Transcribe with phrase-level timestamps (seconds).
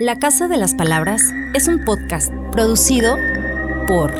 [0.00, 1.22] La Casa de las Palabras
[1.54, 3.16] es un podcast producido
[3.86, 4.12] por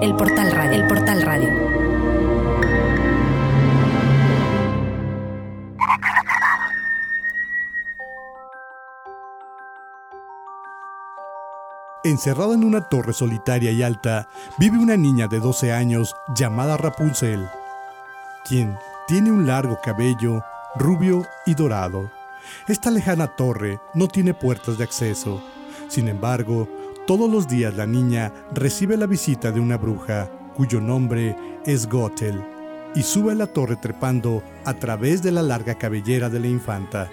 [0.00, 0.50] El Portal
[1.20, 1.52] Radio.
[12.02, 17.46] Encerrada en una torre solitaria y alta, vive una niña de 12 años llamada Rapunzel,
[18.48, 20.42] quien tiene un largo cabello
[20.76, 22.23] rubio y dorado.
[22.68, 25.42] Esta lejana torre no tiene puertas de acceso.
[25.88, 26.68] Sin embargo,
[27.06, 31.36] todos los días la niña recibe la visita de una bruja, cuyo nombre
[31.66, 32.42] es Gothel,
[32.94, 37.10] y sube a la torre trepando a través de la larga cabellera de la infanta.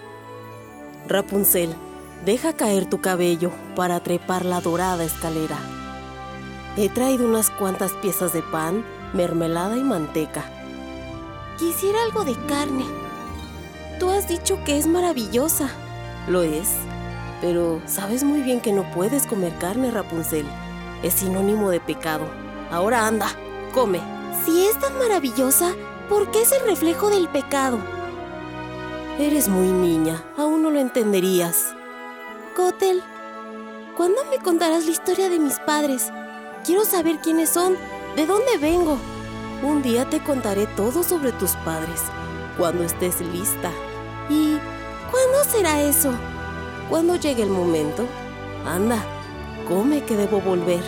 [1.07, 1.75] Rapunzel,
[2.25, 5.57] deja caer tu cabello para trepar la dorada escalera.
[6.77, 10.45] He traído unas cuantas piezas de pan, mermelada y manteca.
[11.57, 13.00] Quisiera algo de carne.
[14.21, 15.67] Has dicho que es maravillosa.
[16.27, 16.69] Lo es.
[17.41, 20.45] Pero sabes muy bien que no puedes comer carne, Rapunzel.
[21.01, 22.29] Es sinónimo de pecado.
[22.69, 23.25] Ahora anda,
[23.73, 23.99] come.
[24.45, 25.73] Si es tan maravillosa,
[26.07, 27.79] ¿por qué es el reflejo del pecado?
[29.17, 31.73] Eres muy niña, aún no lo entenderías.
[32.55, 33.01] Gotel,
[33.97, 36.11] ¿cuándo me contarás la historia de mis padres?
[36.63, 37.75] Quiero saber quiénes son,
[38.15, 38.99] de dónde vengo.
[39.63, 42.03] Un día te contaré todo sobre tus padres,
[42.55, 43.71] cuando estés lista.
[45.51, 46.13] ¿Y cuándo será eso?
[46.89, 48.05] Cuando llegue el momento.
[48.65, 49.03] Anda,
[49.67, 50.81] come que debo volver.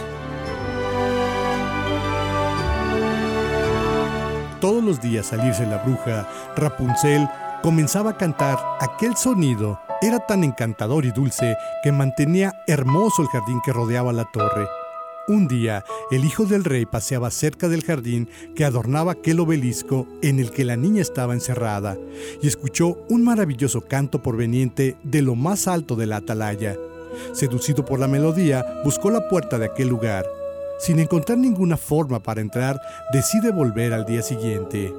[4.61, 7.27] Todos los días al irse la bruja, Rapunzel
[7.61, 9.81] comenzaba a cantar aquel sonido.
[10.01, 14.67] Era tan encantador y dulce que mantenía hermoso el jardín que rodeaba la torre.
[15.25, 20.37] Un día, el hijo del rey paseaba cerca del jardín que adornaba aquel obelisco en
[20.37, 21.97] el que la niña estaba encerrada
[22.41, 26.75] y escuchó un maravilloso canto proveniente de lo más alto de la atalaya.
[27.31, 30.25] Seducido por la melodía, buscó la puerta de aquel lugar.
[30.77, 32.81] Sin encontrar ninguna forma para entrar,
[33.13, 34.91] decide volver al día siguiente.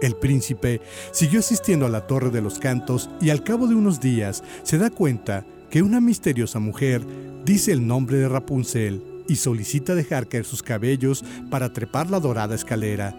[0.00, 3.98] El príncipe siguió asistiendo a la Torre de los Cantos y al cabo de unos
[3.98, 7.02] días se da cuenta que una misteriosa mujer
[7.44, 12.54] dice el nombre de Rapunzel y solicita dejar caer sus cabellos para trepar la dorada
[12.54, 13.14] escalera.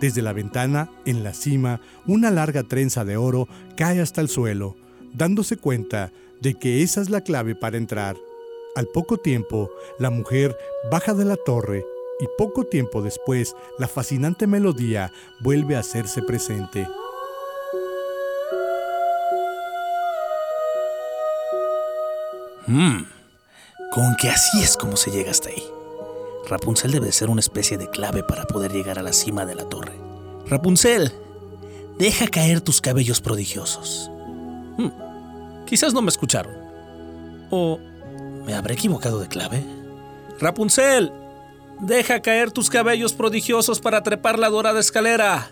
[0.00, 4.76] Desde la ventana, en la cima, una larga trenza de oro cae hasta el suelo,
[5.12, 8.16] dándose cuenta de que esa es la clave para entrar.
[8.76, 10.56] Al poco tiempo, la mujer
[10.90, 11.84] baja de la torre
[12.20, 16.86] y poco tiempo después, la fascinante melodía vuelve a hacerse presente.
[22.66, 23.13] Mmm,
[23.94, 25.62] con que así es como se llega hasta ahí.
[26.48, 29.68] Rapunzel debe ser una especie de clave para poder llegar a la cima de la
[29.68, 29.92] torre.
[30.48, 31.12] Rapunzel,
[31.96, 34.10] deja caer tus cabellos prodigiosos.
[34.76, 34.90] Hmm,
[35.64, 36.54] quizás no me escucharon.
[37.50, 37.78] ¿O
[38.44, 39.64] me habré equivocado de clave?
[40.40, 41.12] Rapunzel,
[41.80, 45.50] deja caer tus cabellos prodigiosos para trepar la dorada escalera.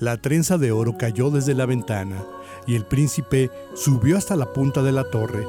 [0.00, 2.24] La trenza de oro cayó desde la ventana
[2.66, 5.46] y el príncipe subió hasta la punta de la torre.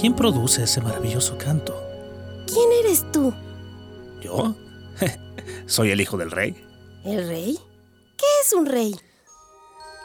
[0.00, 1.74] ¿Quién produce ese maravilloso canto?
[2.46, 3.34] ¿Quién eres tú?
[4.20, 4.54] ¿Yo?
[5.66, 6.54] Soy el hijo del rey.
[7.04, 7.58] ¿El rey?
[8.16, 8.94] ¿Qué es un rey?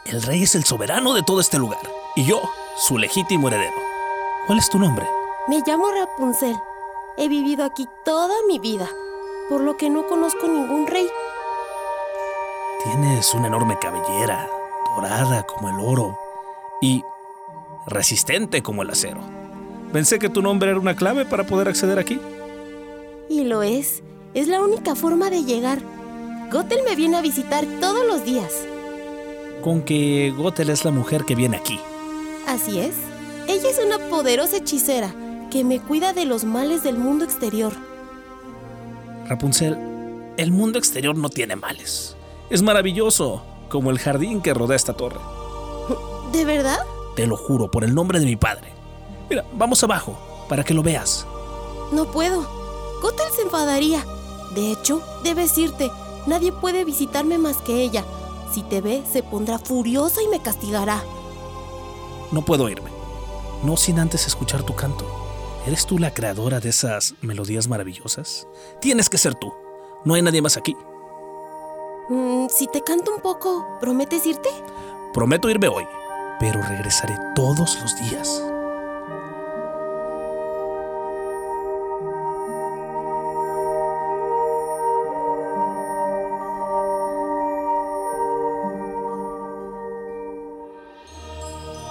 [0.06, 1.80] El rey es el soberano de todo este lugar
[2.16, 2.42] y yo,
[2.76, 3.76] su legítimo heredero.
[4.48, 5.06] ¿Cuál es tu nombre?
[5.48, 6.56] Me llamo Rapunzel.
[7.18, 8.90] He vivido aquí toda mi vida,
[9.48, 11.08] por lo que no conozco ningún rey.
[12.84, 14.50] Tienes una enorme cabellera,
[14.96, 16.18] dorada como el oro
[16.82, 17.04] y
[17.86, 19.43] resistente como el acero.
[19.94, 22.20] Pensé que tu nombre era una clave para poder acceder aquí.
[23.30, 24.02] Y lo es.
[24.34, 25.80] Es la única forma de llegar.
[26.52, 28.52] Gothel me viene a visitar todos los días.
[29.64, 31.80] Con que Gothel es la mujer que viene aquí.
[32.48, 32.96] Así es.
[33.48, 35.14] Ella es una poderosa hechicera
[35.52, 37.74] que me cuida de los males del mundo exterior.
[39.28, 39.78] Rapunzel,
[40.38, 42.18] el mundo exterior no tiene males.
[42.50, 45.20] Es maravilloso, como el jardín que rodea esta torre.
[46.32, 46.80] ¿De verdad?
[47.16, 48.73] Te lo juro, por el nombre de mi padre.
[49.34, 50.16] Mira, vamos abajo,
[50.48, 51.26] para que lo veas.
[51.92, 52.48] No puedo.
[53.02, 54.06] Gothel se enfadaría.
[54.54, 55.90] De hecho, debes irte.
[56.28, 58.06] Nadie puede visitarme más que ella.
[58.54, 61.04] Si te ve, se pondrá furiosa y me castigará.
[62.32, 62.92] No puedo irme.
[63.64, 65.04] No sin antes escuchar tu canto.
[65.66, 68.48] ¿Eres tú la creadora de esas melodías maravillosas?
[68.82, 69.52] Tienes que ser tú.
[70.06, 70.78] No hay nadie más aquí.
[72.08, 74.50] Mm, si te canto un poco, ¿prometes irte?
[75.12, 75.86] Prometo irme hoy,
[76.40, 78.44] pero regresaré todos los días.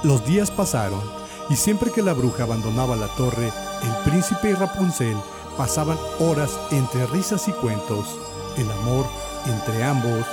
[0.03, 1.01] Los días pasaron
[1.49, 3.53] y siempre que la bruja abandonaba la torre,
[3.83, 5.17] el príncipe y Rapunzel
[5.57, 8.19] pasaban horas entre risas y cuentos.
[8.57, 9.07] El amor
[9.47, 10.27] entre ambos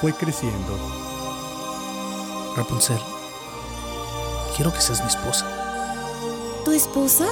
[0.00, 0.76] fue creciendo.
[2.56, 2.98] Rapunzel,
[4.54, 5.44] quiero que seas mi esposa.
[6.64, 7.26] ¿Tu esposa?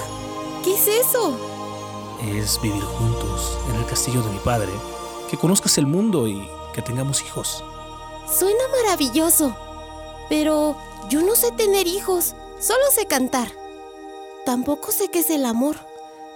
[0.65, 1.39] ¿Qué es eso?
[2.23, 4.73] Es vivir juntos en el castillo de mi padre,
[5.31, 7.63] que conozcas el mundo y que tengamos hijos.
[8.27, 9.55] Suena maravilloso,
[10.29, 10.77] pero
[11.09, 13.49] yo no sé tener hijos, solo sé cantar.
[14.45, 15.77] Tampoco sé qué es el amor.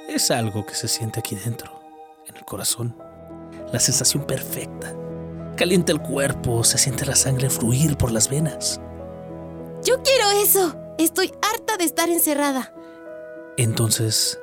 [0.09, 1.81] Es algo que se siente aquí dentro,
[2.27, 2.97] en el corazón.
[3.73, 4.95] La sensación perfecta.
[5.57, 8.81] Calienta el cuerpo, se siente la sangre fluir por las venas.
[9.85, 10.75] Yo quiero eso.
[10.99, 12.73] Estoy harta de estar encerrada.
[13.57, 14.39] Entonces,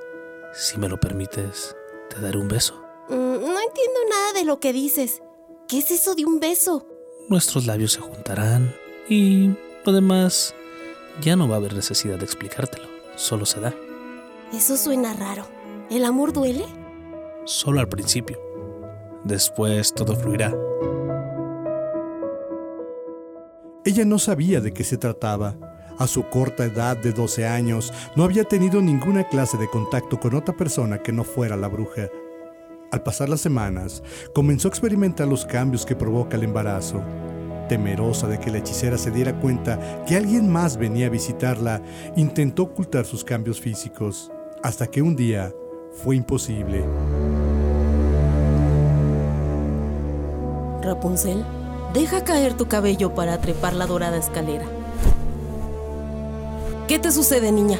[0.53, 1.75] si me lo permites,
[2.09, 2.75] te daré un beso.
[3.09, 5.21] Mm, no entiendo nada de lo que dices.
[5.67, 6.85] ¿Qué es eso de un beso?
[7.27, 8.75] Nuestros labios se juntarán
[9.09, 10.55] y lo demás
[11.21, 12.87] ya no va a haber necesidad de explicártelo.
[13.15, 13.73] Solo se da.
[14.53, 15.45] Eso suena raro.
[15.89, 16.65] ¿El amor duele?
[17.45, 18.39] Solo al principio.
[19.23, 20.53] Después todo fluirá.
[23.85, 25.55] Ella no sabía de qué se trataba.
[25.97, 30.35] A su corta edad de 12 años, no había tenido ninguna clase de contacto con
[30.35, 32.09] otra persona que no fuera la bruja.
[32.91, 34.03] Al pasar las semanas,
[34.33, 37.01] comenzó a experimentar los cambios que provoca el embarazo.
[37.67, 41.81] Temerosa de que la hechicera se diera cuenta que alguien más venía a visitarla,
[42.15, 44.31] intentó ocultar sus cambios físicos,
[44.61, 45.51] hasta que un día
[46.03, 46.83] fue imposible.
[50.81, 51.43] Rapunzel,
[51.93, 54.65] deja caer tu cabello para trepar la dorada escalera.
[56.87, 57.79] ¿Qué te sucede, niña?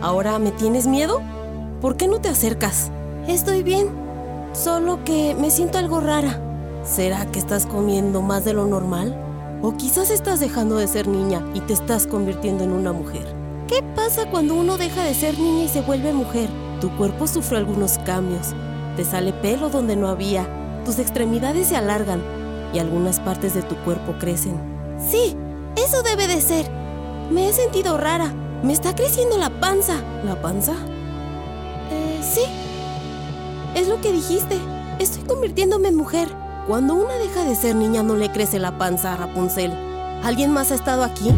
[0.00, 1.20] ¿Ahora me tienes miedo?
[1.80, 2.92] ¿Por qué no te acercas?
[3.26, 3.88] Estoy bien,
[4.52, 6.40] solo que me siento algo rara.
[6.84, 9.23] ¿Será que estás comiendo más de lo normal?
[9.62, 13.26] ¿O quizás estás dejando de ser niña y te estás convirtiendo en una mujer?
[13.66, 16.48] ¿Qué pasa cuando uno deja de ser niña y se vuelve mujer?
[16.80, 18.48] Tu cuerpo sufre algunos cambios.
[18.96, 20.46] Te sale pelo donde no había.
[20.84, 22.22] Tus extremidades se alargan
[22.74, 24.60] y algunas partes de tu cuerpo crecen.
[25.10, 25.34] Sí,
[25.76, 26.66] eso debe de ser.
[27.30, 28.32] Me he sentido rara.
[28.62, 29.94] Me está creciendo la panza.
[30.24, 30.74] ¿La panza?
[31.90, 32.44] Eh, sí.
[33.74, 34.58] Es lo que dijiste.
[34.98, 36.28] Estoy convirtiéndome en mujer.
[36.66, 39.72] Cuando una deja de ser niña no le crece la panza a Rapunzel.
[40.22, 41.30] ¿Alguien más ha estado aquí?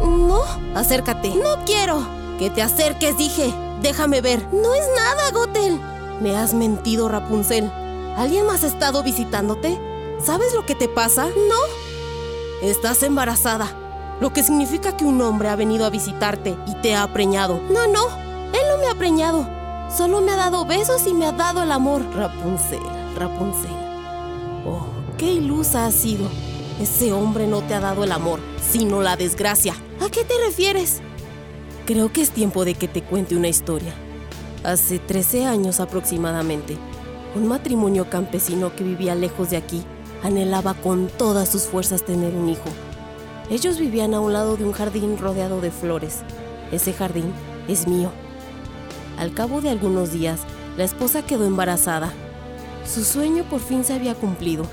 [0.00, 0.40] No.
[0.74, 1.34] Acércate.
[1.34, 2.02] No quiero.
[2.38, 3.52] Que te acerques, dije.
[3.82, 4.46] Déjame ver.
[4.52, 5.80] No es nada, Gotel.
[6.20, 7.70] Me has mentido, Rapunzel.
[8.16, 9.78] ¿Alguien más ha estado visitándote?
[10.24, 11.26] ¿Sabes lo que te pasa?
[11.26, 12.68] No.
[12.68, 13.68] Estás embarazada
[14.22, 17.60] lo que significa que un hombre ha venido a visitarte y te ha preñado.
[17.70, 19.48] No, no, él no me ha preñado.
[19.90, 22.02] Solo me ha dado besos y me ha dado el amor.
[22.14, 22.80] Rapunzel,
[23.16, 23.91] Rapunzel.
[24.66, 24.86] Oh,
[25.18, 26.28] qué ilusa has sido.
[26.80, 29.74] Ese hombre no te ha dado el amor, sino la desgracia.
[30.00, 31.00] ¿A qué te refieres?
[31.86, 33.92] Creo que es tiempo de que te cuente una historia.
[34.64, 36.76] Hace 13 años aproximadamente,
[37.34, 39.82] un matrimonio campesino que vivía lejos de aquí
[40.22, 42.68] anhelaba con todas sus fuerzas tener un hijo.
[43.50, 46.20] Ellos vivían a un lado de un jardín rodeado de flores.
[46.70, 47.32] Ese jardín
[47.68, 48.10] es mío.
[49.18, 50.40] Al cabo de algunos días,
[50.76, 52.12] la esposa quedó embarazada.
[52.92, 54.66] Su sueño por fin se había cumplido.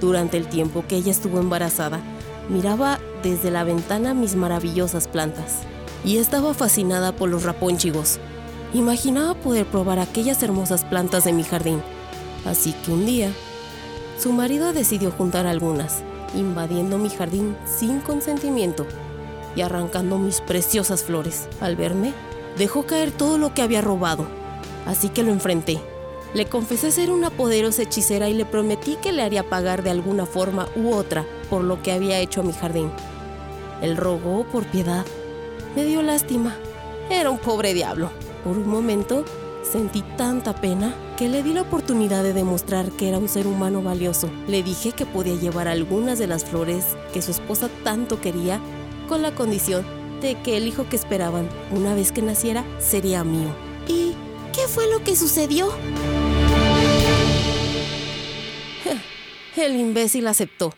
[0.00, 2.00] Durante el tiempo que ella estuvo embarazada,
[2.48, 5.62] miraba desde la ventana mis maravillosas plantas
[6.04, 8.20] y estaba fascinada por los rapónchigos.
[8.72, 11.82] Imaginaba poder probar aquellas hermosas plantas de mi jardín.
[12.44, 13.32] Así que un día,
[14.20, 16.04] su marido decidió juntar algunas
[16.36, 18.86] invadiendo mi jardín sin consentimiento
[19.56, 21.48] y arrancando mis preciosas flores.
[21.60, 22.12] Al verme,
[22.58, 24.26] dejó caer todo lo que había robado,
[24.86, 25.80] así que lo enfrenté.
[26.34, 30.26] Le confesé ser una poderosa hechicera y le prometí que le haría pagar de alguna
[30.26, 32.90] forma u otra por lo que había hecho a mi jardín.
[33.80, 35.06] Él rogó por piedad.
[35.76, 36.56] Me dio lástima.
[37.08, 38.10] Era un pobre diablo.
[38.42, 39.24] Por un momento
[39.64, 43.82] Sentí tanta pena que le di la oportunidad de demostrar que era un ser humano
[43.82, 44.30] valioso.
[44.46, 48.60] Le dije que podía llevar algunas de las flores que su esposa tanto quería
[49.08, 49.84] con la condición
[50.20, 53.48] de que el hijo que esperaban una vez que naciera sería mío.
[53.88, 54.12] ¿Y
[54.52, 55.68] qué fue lo que sucedió?
[59.56, 60.72] El imbécil aceptó.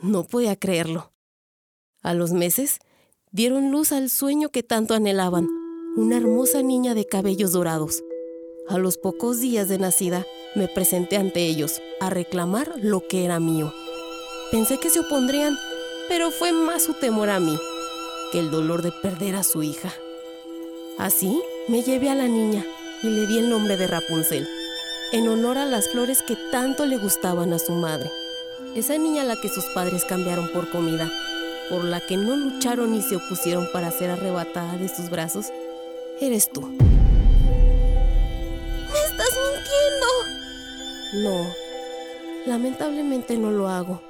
[0.00, 1.12] No podía creerlo.
[2.02, 2.78] A los meses,
[3.32, 5.48] dieron luz al sueño que tanto anhelaban,
[5.96, 8.04] una hermosa niña de cabellos dorados.
[8.68, 10.24] A los pocos días de nacida,
[10.54, 13.72] me presenté ante ellos a reclamar lo que era mío.
[14.52, 15.58] Pensé que se opondrían,
[16.08, 17.58] pero fue más su temor a mí
[18.30, 19.92] que el dolor de perder a su hija.
[20.96, 22.64] Así me llevé a la niña
[23.02, 24.48] y le di el nombre de Rapunzel,
[25.12, 28.10] en honor a las flores que tanto le gustaban a su madre.
[28.74, 31.12] Esa niña a la que sus padres cambiaron por comida,
[31.68, 35.48] por la que no lucharon ni se opusieron para ser arrebatada de sus brazos,
[36.18, 36.62] eres tú.
[36.62, 36.78] ¡Me
[39.10, 39.28] estás
[41.12, 41.28] mintiendo!
[41.30, 41.46] No,
[42.46, 44.00] lamentablemente no lo hago.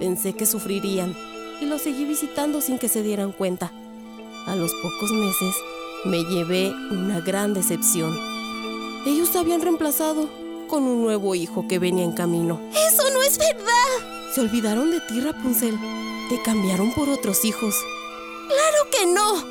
[0.00, 1.14] Pensé que sufrirían
[1.60, 3.70] y los seguí visitando sin que se dieran cuenta.
[4.48, 5.54] A los pocos meses
[6.04, 8.12] me llevé una gran decepción.
[9.06, 10.28] Ellos habían reemplazado
[10.68, 12.60] con un nuevo hijo que venía en camino.
[12.70, 14.32] ¡Eso no es verdad!
[14.34, 15.76] Se olvidaron de ti, Rapunzel.
[16.28, 17.74] Te cambiaron por otros hijos.
[18.46, 19.44] ¡Claro que no!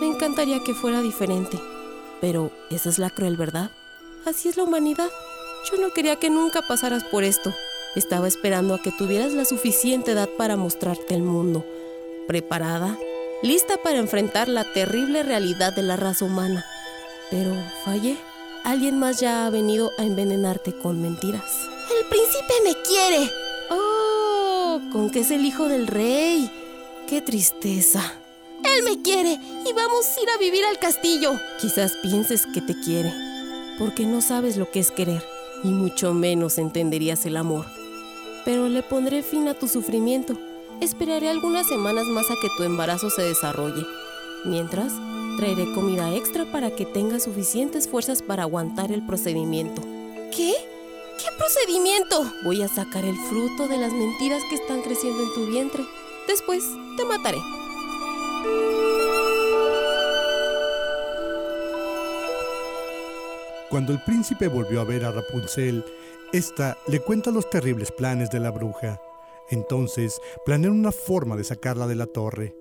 [0.00, 1.58] Me encantaría que fuera diferente.
[2.20, 3.70] Pero esa es la cruel verdad.
[4.26, 5.08] Así es la humanidad.
[5.70, 7.54] Yo no quería que nunca pasaras por esto.
[7.94, 11.64] Estaba esperando a que tuvieras la suficiente edad para mostrarte el mundo.
[12.26, 12.98] Preparada,
[13.42, 16.64] lista para enfrentar la terrible realidad de la raza humana.
[17.30, 17.54] Pero
[17.84, 18.18] fallé.
[18.64, 21.44] Alguien más ya ha venido a envenenarte con mentiras.
[22.00, 23.30] El príncipe me quiere.
[23.70, 26.50] Oh, con que es el hijo del rey.
[27.06, 28.14] Qué tristeza.
[28.64, 31.32] Él me quiere y vamos a ir a vivir al castillo.
[31.60, 33.12] Quizás pienses que te quiere,
[33.78, 35.22] porque no sabes lo que es querer,
[35.62, 37.66] y mucho menos entenderías el amor.
[38.46, 40.38] Pero le pondré fin a tu sufrimiento.
[40.80, 43.84] Esperaré algunas semanas más a que tu embarazo se desarrolle.
[44.46, 44.94] Mientras,
[45.36, 49.82] Traeré comida extra para que tengas suficientes fuerzas para aguantar el procedimiento.
[50.30, 50.54] ¿Qué?
[51.18, 52.24] ¿Qué procedimiento?
[52.44, 55.84] Voy a sacar el fruto de las mentiras que están creciendo en tu vientre.
[56.28, 56.62] Después
[56.96, 57.38] te mataré.
[63.70, 65.84] Cuando el príncipe volvió a ver a Rapunzel,
[66.32, 69.00] ésta le cuenta los terribles planes de la bruja.
[69.50, 72.54] Entonces planean una forma de sacarla de la torre.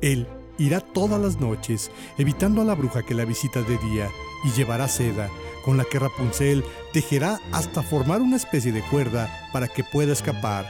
[0.00, 0.26] Él
[0.58, 4.10] Irá todas las noches, evitando a la bruja que la visita de día,
[4.44, 5.28] y llevará seda,
[5.64, 10.66] con la que Rapunzel tejerá hasta formar una especie de cuerda para que pueda escapar.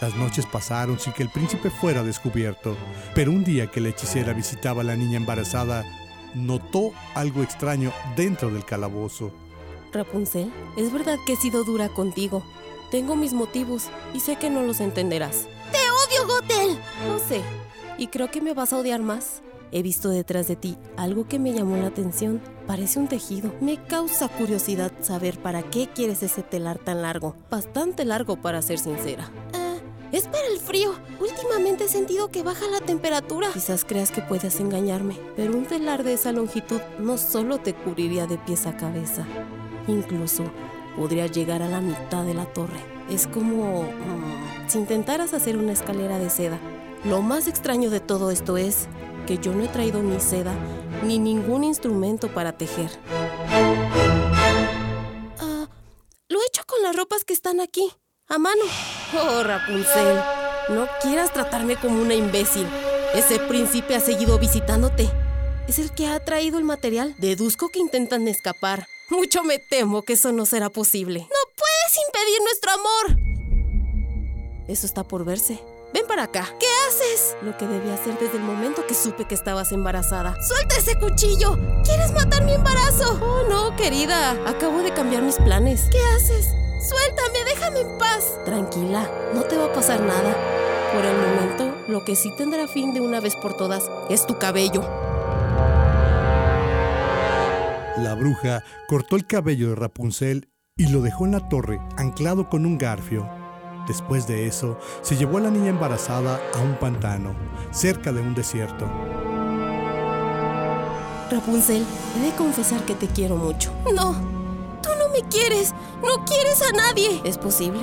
[0.00, 2.76] Las noches pasaron sin que el príncipe fuera descubierto,
[3.14, 5.84] pero un día que la hechicera visitaba a la niña embarazada,
[6.34, 9.32] notó algo extraño dentro del calabozo.
[9.92, 12.44] Rapunzel, es verdad que he sido dura contigo.
[12.90, 15.46] Tengo mis motivos y sé que no los entenderás.
[15.72, 16.78] ¡Te odio, Gotel!
[17.08, 17.40] No sé,
[17.98, 19.42] y creo que me vas a odiar más.
[19.72, 22.40] He visto detrás de ti algo que me llamó la atención.
[22.66, 23.52] Parece un tejido.
[23.60, 27.34] Me causa curiosidad saber para qué quieres ese telar tan largo.
[27.50, 29.30] Bastante largo para ser sincera.
[29.54, 29.76] Ah,
[30.12, 30.94] es para el frío.
[31.20, 33.48] Últimamente he sentido que baja la temperatura.
[33.52, 38.26] Quizás creas que puedes engañarme, pero un telar de esa longitud no solo te cubriría
[38.26, 39.26] de pies a cabeza.
[39.88, 40.44] Incluso
[40.96, 42.80] podría llegar a la mitad de la torre.
[43.10, 46.58] Es como mm, si intentaras hacer una escalera de seda
[47.08, 48.88] lo más extraño de todo esto es
[49.26, 50.54] que yo no he traído ni seda
[51.04, 52.90] ni ningún instrumento para tejer.
[55.38, 55.68] Ah,
[56.28, 57.92] lo he hecho con las ropas que están aquí,
[58.28, 58.62] a mano.
[59.14, 60.20] Oh, Rapunzel,
[60.70, 62.66] no quieras tratarme como una imbécil.
[63.14, 65.08] Ese príncipe ha seguido visitándote.
[65.68, 67.14] Es el que ha traído el material.
[67.18, 68.86] Deduzco que intentan escapar.
[69.10, 71.20] Mucho me temo que eso no será posible.
[71.20, 73.16] No puedes impedir nuestro amor.
[74.68, 75.60] Eso está por verse.
[75.92, 76.48] Ven para acá.
[76.58, 77.36] ¿Qué haces?
[77.42, 80.36] Lo que debía hacer desde el momento que supe que estabas embarazada.
[80.42, 81.58] ¡Suelta ese cuchillo!
[81.84, 83.18] ¿Quieres matar mi embarazo?
[83.22, 84.32] Oh, no, querida.
[84.46, 85.88] Acabo de cambiar mis planes.
[85.90, 86.48] ¿Qué haces?
[86.88, 88.38] Suéltame, déjame en paz.
[88.44, 90.36] Tranquila, no te va a pasar nada.
[90.92, 94.38] Por el momento, lo que sí tendrá fin de una vez por todas es tu
[94.38, 94.82] cabello.
[97.98, 102.66] La bruja cortó el cabello de Rapunzel y lo dejó en la torre, anclado con
[102.66, 103.45] un garfio.
[103.86, 107.34] Después de eso, se llevó a la niña embarazada a un pantano,
[107.70, 108.86] cerca de un desierto.
[111.30, 111.84] Rapunzel,
[112.16, 113.72] he de confesar que te quiero mucho.
[113.94, 114.12] No,
[114.82, 117.20] tú no me quieres, no quieres a nadie.
[117.24, 117.80] Es posible,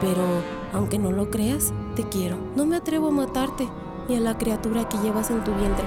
[0.00, 0.24] pero
[0.72, 2.36] aunque no lo creas, te quiero.
[2.56, 3.68] No me atrevo a matarte
[4.08, 5.84] ni a la criatura que llevas en tu vientre,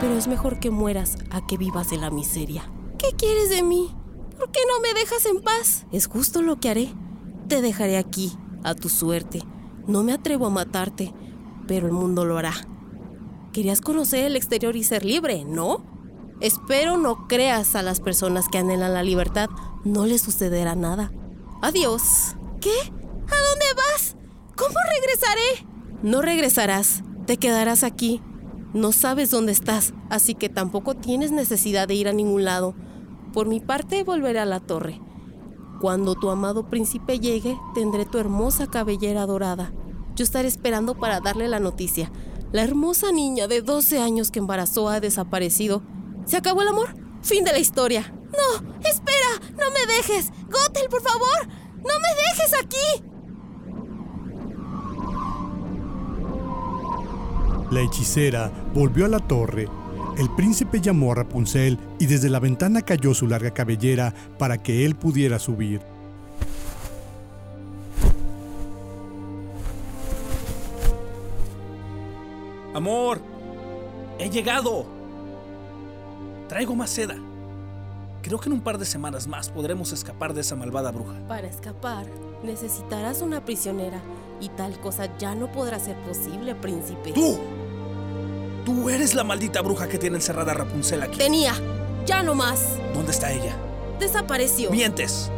[0.00, 2.70] pero es mejor que mueras a que vivas en la miseria.
[2.98, 3.94] ¿Qué quieres de mí?
[4.38, 5.86] ¿Por qué no me dejas en paz?
[5.92, 6.94] Es justo lo que haré.
[7.48, 9.42] Te dejaré aquí, a tu suerte.
[9.86, 11.12] No me atrevo a matarte,
[11.66, 12.54] pero el mundo lo hará.
[13.52, 15.84] Querías conocer el exterior y ser libre, ¿no?
[16.40, 19.48] Espero no creas a las personas que anhelan la libertad.
[19.84, 21.12] No les sucederá nada.
[21.60, 22.36] Adiós.
[22.60, 22.70] ¿Qué?
[22.70, 24.16] ¿A dónde vas?
[24.56, 25.66] ¿Cómo regresaré?
[26.02, 27.02] No regresarás.
[27.26, 28.20] Te quedarás aquí.
[28.74, 32.74] No sabes dónde estás, así que tampoco tienes necesidad de ir a ningún lado.
[33.32, 35.00] Por mi parte, volveré a la torre.
[35.82, 39.72] Cuando tu amado príncipe llegue, tendré tu hermosa cabellera dorada.
[40.14, 42.12] Yo estaré esperando para darle la noticia.
[42.52, 45.82] La hermosa niña de 12 años que embarazó ha desaparecido.
[46.24, 46.94] ¿Se acabó el amor?
[47.22, 48.14] Fin de la historia.
[48.30, 49.26] No, espera,
[49.58, 50.30] no me dejes.
[50.48, 51.48] Gothel, por favor,
[51.78, 53.04] no me dejes aquí.
[57.72, 59.66] La hechicera volvió a la torre.
[60.18, 64.84] El príncipe llamó a Rapunzel y desde la ventana cayó su larga cabellera para que
[64.84, 65.80] él pudiera subir.
[72.74, 73.20] Amor,
[74.18, 74.86] he llegado.
[76.48, 77.16] Traigo más seda.
[78.20, 81.14] Creo que en un par de semanas más podremos escapar de esa malvada bruja.
[81.26, 82.06] Para escapar,
[82.44, 84.00] necesitarás una prisionera
[84.40, 87.12] y tal cosa ya no podrá ser posible, príncipe.
[87.12, 87.38] ¡Tú!
[88.64, 91.18] Tú eres la maldita bruja que tiene encerrada a Rapunzel aquí.
[91.18, 91.54] Tenía,
[92.06, 92.78] ya no más.
[92.94, 93.56] ¿Dónde está ella?
[93.98, 94.70] Desapareció.
[94.70, 95.30] Mientes.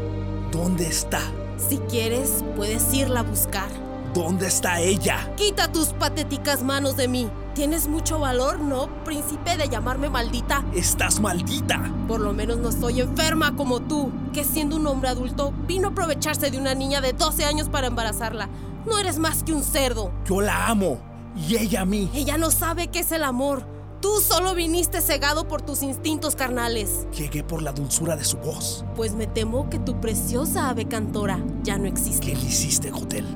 [0.53, 1.21] ¿Dónde está?
[1.57, 3.69] Si quieres, puedes irla a buscar.
[4.13, 5.33] ¿Dónde está ella?
[5.37, 7.31] Quita tus patéticas manos de mí.
[7.55, 10.65] Tienes mucho valor, ¿no, príncipe, de llamarme maldita?
[10.75, 11.91] Estás maldita.
[12.07, 15.91] Por lo menos no soy enferma como tú, que siendo un hombre adulto vino a
[15.93, 18.49] aprovecharse de una niña de 12 años para embarazarla.
[18.87, 20.13] No eres más que un cerdo.
[20.27, 21.14] Yo la amo.
[21.37, 22.11] Y ella a mí.
[22.15, 23.65] Ella no sabe qué es el amor.
[24.01, 27.07] Tú solo viniste cegado por tus instintos carnales.
[27.17, 28.85] Llegué por la dulzura de su voz.
[28.95, 32.27] Pues me temo que tu preciosa ave cantora ya no existe.
[32.27, 33.27] ¿Qué le hiciste, Hotel?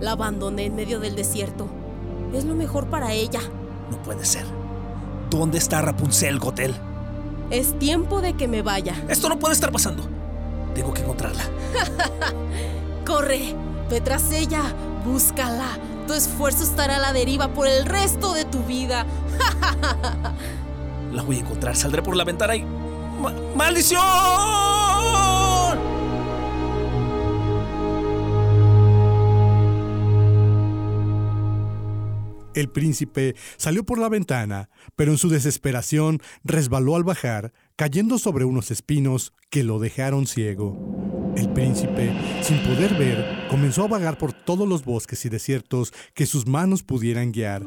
[0.00, 1.68] La abandoné en medio del desierto.
[2.34, 3.40] Es lo mejor para ella.
[3.90, 4.44] No puede ser.
[5.30, 6.74] ¿Dónde está Rapunzel, Gotel?
[7.50, 9.04] Es tiempo de que me vaya.
[9.08, 10.02] Esto no puede estar pasando.
[10.74, 11.42] Tengo que encontrarla.
[13.06, 13.54] Corre,
[13.88, 14.62] ve tras ella,
[15.04, 15.78] búscala.
[16.10, 19.06] Tu esfuerzo estará a la deriva por el resto de tu vida.
[21.12, 21.76] La voy a encontrar.
[21.76, 22.64] Saldré por la ventana y...
[22.64, 24.00] ¡Ma- ¡Maldición!
[32.54, 38.44] El príncipe salió por la ventana, pero en su desesperación resbaló al bajar, cayendo sobre
[38.44, 41.32] unos espinos que lo dejaron ciego.
[41.34, 46.26] El príncipe, sin poder ver, comenzó a vagar por todos los bosques y desiertos que
[46.26, 47.66] sus manos pudieran guiar.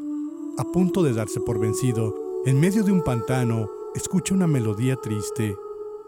[0.60, 2.14] A punto de darse por vencido,
[2.46, 5.55] en medio de un pantano, escucha una melodía triste,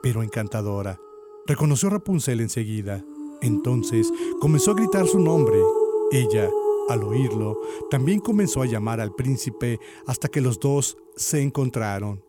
[0.04, 1.00] pero encantadora.
[1.48, 3.04] Reconoció a Rapunzel enseguida.
[3.42, 5.58] Entonces comenzó a gritar su nombre.
[6.12, 6.48] Ella,
[6.90, 12.25] al oírlo, también comenzó a llamar al príncipe hasta que los dos se encontraron.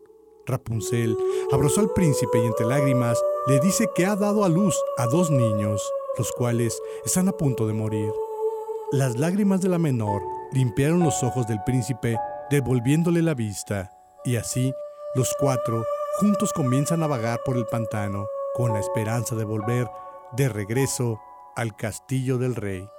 [0.47, 1.15] Rapunzel
[1.51, 5.29] abrazó al príncipe y entre lágrimas le dice que ha dado a luz a dos
[5.29, 5.81] niños,
[6.17, 8.11] los cuales están a punto de morir.
[8.91, 12.17] Las lágrimas de la menor limpiaron los ojos del príncipe,
[12.49, 13.91] devolviéndole la vista,
[14.23, 14.73] y así
[15.13, 15.83] los cuatro
[16.19, 19.87] juntos comienzan a vagar por el pantano con la esperanza de volver
[20.31, 21.19] de regreso
[21.55, 22.89] al castillo del rey.